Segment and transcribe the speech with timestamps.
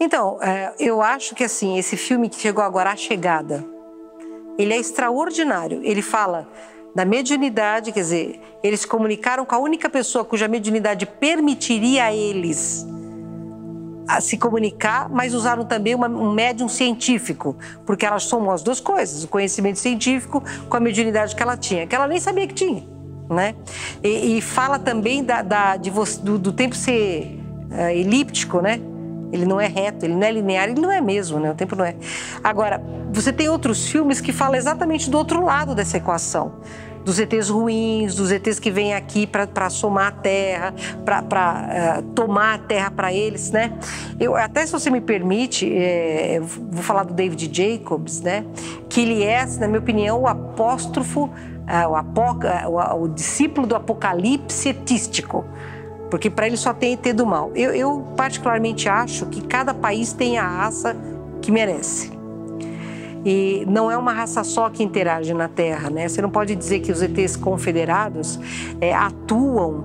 [0.00, 3.64] Então, é, eu acho que assim, esse filme que chegou agora, A Chegada,
[4.58, 5.80] ele é extraordinário.
[5.82, 6.48] Ele fala
[6.94, 12.86] da mediunidade, quer dizer, eles comunicaram com a única pessoa cuja mediunidade permitiria a eles
[14.08, 18.80] a se comunicar, mas usaram também uma, um médium científico, porque elas somam as duas
[18.80, 22.54] coisas, o conhecimento científico com a mediunidade que ela tinha, que ela nem sabia que
[22.54, 22.82] tinha,
[23.28, 23.54] né?
[24.02, 25.90] E, e fala também da, da de,
[26.22, 27.38] do, do, tempo ser
[27.70, 28.80] uh, elíptico, né?
[29.32, 31.50] Ele não é reto, ele não é linear, ele não é mesmo, né?
[31.50, 31.94] O tempo não é.
[32.42, 32.82] Agora,
[33.12, 36.52] você tem outros filmes que falam exatamente do outro lado dessa equação
[37.08, 40.74] dos ETs ruins, dos ETs que vêm aqui para somar a terra,
[41.06, 43.72] para uh, eh, tomar a terra para eles, né?
[44.20, 48.44] Eu, até se você me permite, é, vou falar do David Jacobs, né?
[48.90, 53.74] Que ele é, na minha opinião, o apóstrofo, uh, o, apoca, o, o discípulo do
[53.74, 55.46] apocalipse etístico
[56.10, 57.50] porque para ele só tem ET do mal.
[57.54, 60.96] Eu, eu, particularmente acho que cada país tem a raça
[61.40, 62.10] que merece.
[63.24, 66.08] E não é uma raça só que interage na Terra, né?
[66.08, 68.38] Você não pode dizer que os ETs confederados
[68.80, 69.84] é, atuam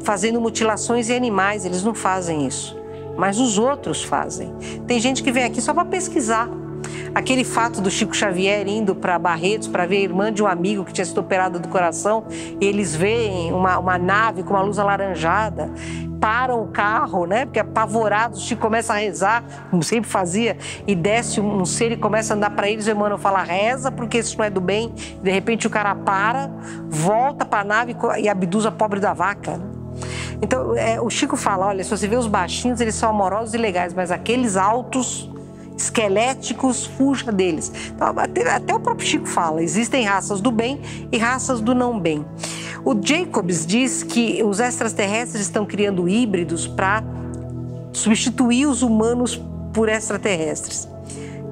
[0.00, 2.78] fazendo mutilações em animais, eles não fazem isso.
[3.16, 4.54] Mas os outros fazem.
[4.86, 6.48] Tem gente que vem aqui só para pesquisar.
[7.14, 10.84] Aquele fato do Chico Xavier indo para Barretos para ver a irmã de um amigo
[10.84, 12.24] que tinha sido operada do coração,
[12.60, 15.70] eles veem uma, uma nave com uma luz alaranjada
[16.20, 17.44] param o carro, né?
[17.44, 22.34] Porque apavorados, Chico começa a rezar, como sempre fazia, e desce um ser e começa
[22.34, 22.86] a andar para eles.
[22.86, 24.92] O Emmanuel fala: reza, porque isso não é do bem.
[25.22, 26.50] De repente o cara para,
[26.88, 29.60] volta para a nave e abduz a pobre da vaca.
[30.40, 33.58] Então, é, o Chico fala: olha, se você vê os baixinhos, eles são amorosos e
[33.58, 35.30] legais, mas aqueles altos
[35.78, 37.72] esqueléticos, fuja deles.
[37.94, 40.80] Então, até, até, o próprio Chico fala: existem raças do bem
[41.10, 42.26] e raças do não bem.
[42.84, 47.02] O Jacobs diz que os extraterrestres estão criando híbridos para
[47.92, 49.40] substituir os humanos
[49.72, 50.88] por extraterrestres.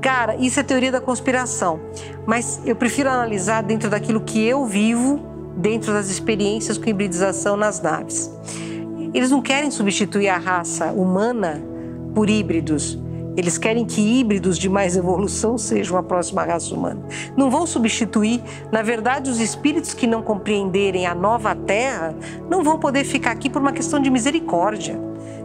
[0.00, 1.80] Cara, isso é teoria da conspiração,
[2.26, 5.20] mas eu prefiro analisar dentro daquilo que eu vivo,
[5.56, 8.30] dentro das experiências com hibridização nas naves.
[9.12, 11.62] Eles não querem substituir a raça humana
[12.14, 12.98] por híbridos.
[13.36, 17.00] Eles querem que híbridos de mais evolução sejam a próxima raça humana.
[17.36, 18.42] Não vão substituir.
[18.72, 22.14] Na verdade, os espíritos que não compreenderem a nova Terra
[22.48, 24.98] não vão poder ficar aqui por uma questão de misericórdia.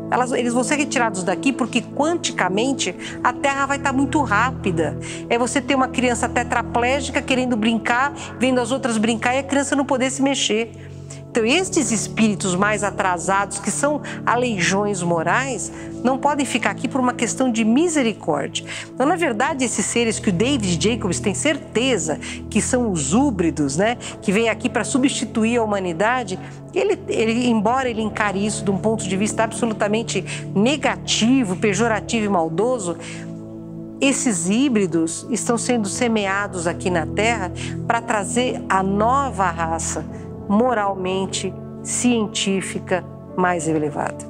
[0.09, 2.93] Elas, eles vão ser retirados daqui porque quanticamente
[3.23, 4.97] a Terra vai estar muito rápida.
[5.29, 9.75] É você ter uma criança tetraplégica querendo brincar, vendo as outras brincar e a criança
[9.75, 10.90] não poder se mexer.
[11.31, 15.71] Então, estes espíritos mais atrasados, que são aleijões morais,
[16.03, 18.65] não podem ficar aqui por uma questão de misericórdia.
[18.93, 22.19] Então, na verdade, esses seres que o David Jacobs tem certeza
[22.49, 26.37] que são os húbridos, né, que vêm aqui para substituir a humanidade,
[26.73, 32.29] ele, ele, embora ele encare isso de um ponto de vista absolutamente negativo, pejorativo e
[32.29, 32.97] maldoso,
[34.01, 37.53] esses híbridos estão sendo semeados aqui na Terra
[37.87, 40.03] para trazer a nova raça
[40.51, 43.05] moralmente, científica
[43.37, 44.29] mais elevada.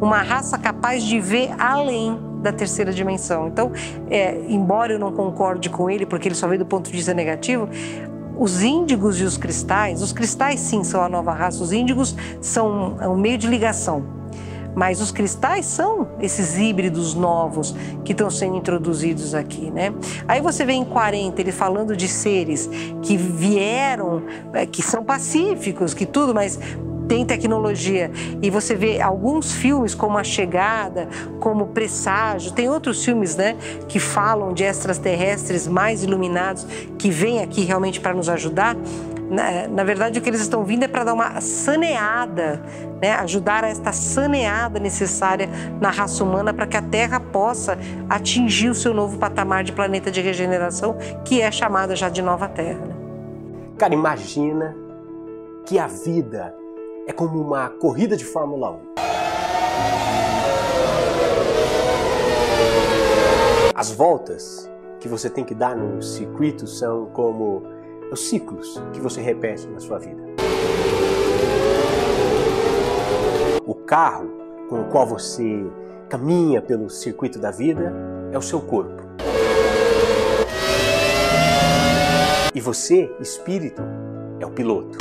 [0.00, 3.48] Uma raça capaz de ver além da terceira dimensão.
[3.48, 3.72] Então,
[4.08, 7.12] é, embora eu não concorde com ele, porque ele só vê do ponto de vista
[7.12, 7.68] negativo,
[8.38, 12.96] os índigos e os cristais, os cristais sim são a nova raça, os índigos são
[13.00, 14.15] um meio de ligação
[14.76, 19.94] mas os cristais são esses híbridos novos que estão sendo introduzidos aqui, né?
[20.28, 22.68] Aí você vê em 40 ele falando de seres
[23.02, 24.22] que vieram,
[24.52, 26.60] é, que são pacíficos, que tudo, mas
[27.08, 28.10] tem tecnologia
[28.42, 31.08] e você vê alguns filmes como A Chegada,
[31.40, 33.56] como Presságio, tem outros filmes, né,
[33.88, 36.66] que falam de extraterrestres mais iluminados
[36.98, 38.76] que vêm aqui realmente para nos ajudar.
[39.28, 42.62] Na, na, verdade, o que eles estão vindo é para dar uma saneada,
[43.02, 43.12] né?
[43.14, 45.48] ajudar a esta saneada necessária
[45.80, 47.76] na raça humana para que a Terra possa
[48.08, 52.46] atingir o seu novo patamar de planeta de regeneração, que é chamada já de Nova
[52.48, 52.78] Terra.
[52.78, 52.94] Né?
[53.76, 54.76] Cara, imagina
[55.64, 56.54] que a vida
[57.06, 58.78] é como uma corrida de Fórmula 1.
[63.74, 64.70] As voltas
[65.00, 67.75] que você tem que dar no circuito são como
[68.10, 70.22] os ciclos que você repete na sua vida.
[73.66, 74.30] O carro
[74.68, 75.64] com o qual você
[76.08, 77.92] caminha pelo circuito da vida
[78.32, 79.02] é o seu corpo.
[82.54, 83.82] E você, espírito,
[84.40, 84.98] é o piloto.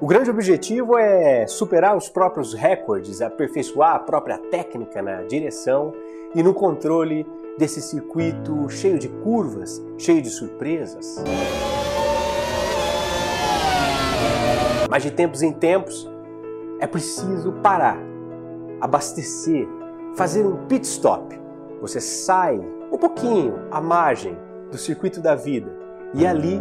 [0.00, 5.92] O grande objetivo é superar os próprios recordes, aperfeiçoar a própria técnica na direção
[6.34, 7.26] e no controle
[7.58, 11.22] desse circuito cheio de curvas, cheio de surpresas.
[14.90, 16.08] Mas de tempos em tempos
[16.80, 17.98] é preciso parar,
[18.80, 19.66] abastecer,
[20.14, 21.38] fazer um pit stop.
[21.80, 22.58] Você sai
[22.92, 24.36] um pouquinho à margem
[24.70, 25.70] do circuito da vida
[26.14, 26.60] e ali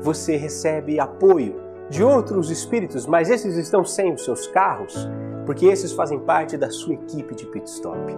[0.00, 5.08] você recebe apoio de outros espíritos, mas esses estão sem os seus carros,
[5.44, 8.14] porque esses fazem parte da sua equipe de pit stop.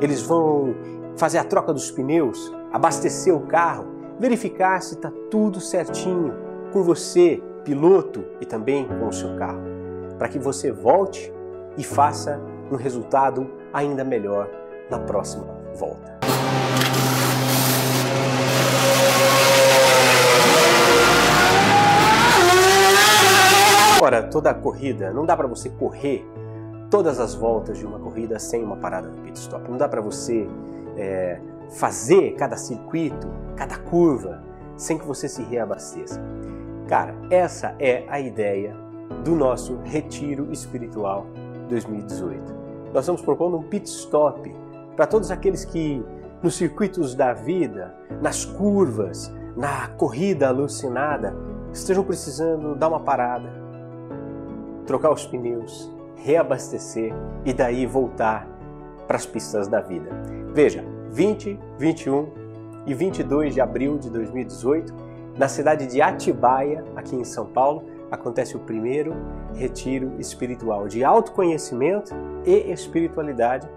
[0.00, 0.74] Eles vão
[1.16, 3.86] fazer a troca dos pneus, abastecer o carro,
[4.20, 6.34] verificar se está tudo certinho
[6.72, 9.62] com você, piloto, e também com o seu carro,
[10.18, 11.32] para que você volte
[11.76, 12.40] e faça
[12.70, 14.48] um resultado ainda melhor
[14.90, 16.16] na próxima volta.
[24.00, 26.24] Ora, toda a corrida, não dá para você correr
[26.90, 29.68] todas as voltas de uma corrida sem uma parada no pit stop.
[29.70, 30.48] Não dá para você
[30.96, 31.40] é,
[31.70, 34.42] fazer cada circuito, cada curva,
[34.76, 36.20] sem que você se reabasteça.
[36.88, 38.76] Cara, essa é a ideia
[39.24, 41.26] do nosso Retiro Espiritual
[41.68, 42.54] 2018.
[42.92, 44.54] Nós estamos propondo um pit stop
[44.94, 46.04] para todos aqueles que
[46.42, 51.34] nos circuitos da vida, nas curvas, na corrida alucinada,
[51.72, 53.50] estejam precisando dar uma parada,
[54.86, 57.12] trocar os pneus, reabastecer
[57.44, 58.48] e daí voltar
[59.06, 60.08] para as pistas da vida.
[60.52, 62.28] Veja, 20, 21
[62.86, 64.94] e 22 de abril de 2018,
[65.36, 69.14] na cidade de Atibaia, aqui em São Paulo, acontece o primeiro
[69.54, 72.14] retiro espiritual de autoconhecimento
[72.44, 73.68] e espiritualidade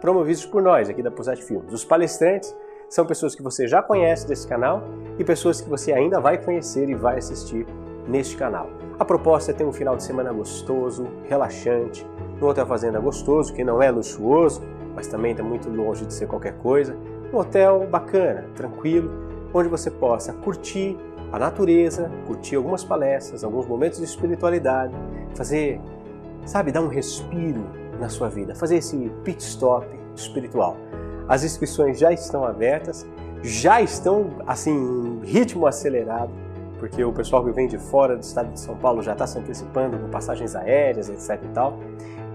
[0.00, 1.72] promovidos por nós aqui da Posat Filmes.
[1.72, 2.54] Os palestrantes
[2.88, 4.82] são pessoas que você já conhece desse canal
[5.18, 7.66] e pessoas que você ainda vai conhecer e vai assistir
[8.08, 8.70] neste canal.
[8.98, 12.04] A proposta é ter um final de semana gostoso, relaxante,
[12.40, 14.62] no hotel fazenda gostoso, que não é luxuoso,
[14.94, 16.96] mas também está muito longe de ser qualquer coisa.
[17.32, 19.10] Um hotel bacana, tranquilo,
[19.52, 20.96] onde você possa curtir
[21.30, 24.94] a natureza, curtir algumas palestras, alguns momentos de espiritualidade,
[25.34, 25.80] fazer,
[26.46, 27.64] sabe, dar um respiro
[28.00, 30.76] na sua vida, fazer esse pit stop espiritual.
[31.28, 33.06] As inscrições já estão abertas,
[33.42, 36.30] já estão assim em ritmo acelerado,
[36.78, 39.38] porque o pessoal que vem de fora do estado de São Paulo já está se
[39.38, 41.78] antecipando com passagens aéreas, etc e tal.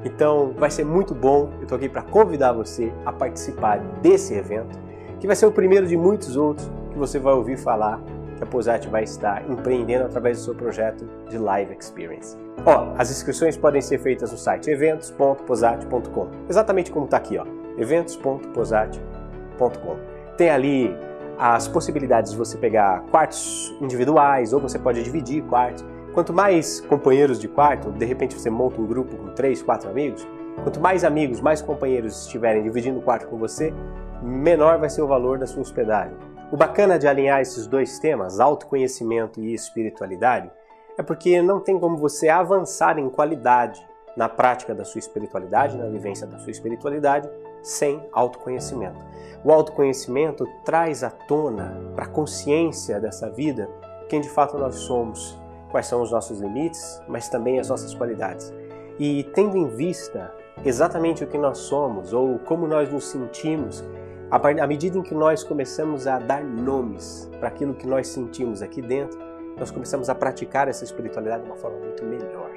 [0.05, 1.49] Então vai ser muito bom.
[1.57, 4.77] Eu estou aqui para convidar você a participar desse evento,
[5.19, 8.01] que vai ser o primeiro de muitos outros que você vai ouvir falar
[8.35, 12.37] que a Posat vai estar empreendendo através do seu projeto de Live Experience.
[12.65, 17.45] Ó, as inscrições podem ser feitas no site eventos.posat.com, exatamente como está aqui, ó,
[17.77, 19.97] eventos.posat.com.
[20.37, 20.95] Tem ali
[21.37, 25.83] as possibilidades de você pegar quartos individuais ou você pode dividir quartos.
[26.13, 30.27] Quanto mais companheiros de quarto, de repente você monta um grupo com três, quatro amigos,
[30.63, 33.73] quanto mais amigos, mais companheiros estiverem dividindo o quarto com você,
[34.21, 36.15] menor vai ser o valor da sua hospedagem.
[36.51, 40.51] O bacana de alinhar esses dois temas, autoconhecimento e espiritualidade,
[40.97, 43.83] é porque não tem como você avançar em qualidade
[44.15, 47.27] na prática da sua espiritualidade, na vivência da sua espiritualidade,
[47.63, 48.99] sem autoconhecimento.
[49.43, 53.69] O autoconhecimento traz à tona, para a consciência dessa vida,
[54.07, 55.39] quem de fato nós somos,
[55.71, 58.53] quais são os nossos limites, mas também as nossas qualidades.
[58.99, 60.31] E tendo em vista
[60.63, 63.83] exatamente o que nós somos ou como nós nos sentimos,
[64.29, 68.81] à medida em que nós começamos a dar nomes para aquilo que nós sentimos aqui
[68.81, 69.19] dentro,
[69.57, 72.51] nós começamos a praticar essa espiritualidade de uma forma muito melhor.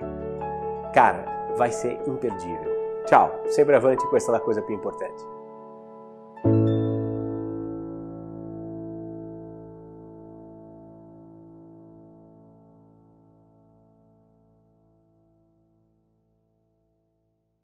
[0.94, 2.75] Cara, vai ser imperdível.
[3.06, 5.35] Tchau, sempre avante com essa coisa bem importante.